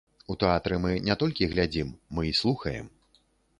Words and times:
У 0.33 0.37
тэатры 0.43 0.79
мы 0.85 0.93
не 1.09 1.17
толькі 1.25 1.51
глядзім, 1.53 1.93
мы 2.17 2.21
і 2.31 2.35
слухаем. 2.43 2.91